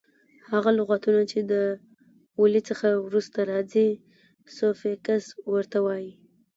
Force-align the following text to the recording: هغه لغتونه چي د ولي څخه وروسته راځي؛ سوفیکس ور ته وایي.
هغه 0.51 0.69
لغتونه 0.79 1.21
چي 1.31 1.39
د 1.51 1.53
ولي 2.41 2.61
څخه 2.69 2.87
وروسته 3.07 3.39
راځي؛ 3.51 3.89
سوفیکس 4.57 5.23
ور 5.51 5.65
ته 5.71 5.79
وایي. 5.85 6.11